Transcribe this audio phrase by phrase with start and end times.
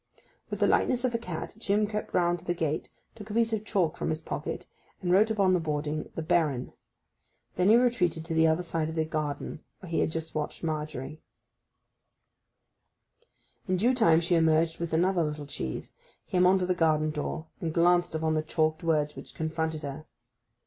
[0.49, 3.53] With the lightness of a cat Jim crept round to the gate, took a piece
[3.53, 4.65] of chalk from his pocket,
[4.99, 6.73] and wrote upon the boarding 'The Baron.'
[7.55, 10.63] Then he retreated to the other side of the garden where he had just watched
[10.63, 11.21] Margery.
[13.67, 15.91] In due time she emerged with another little cheese,
[16.27, 20.07] came on to the garden door, and glanced upon the chalked words which confronted her.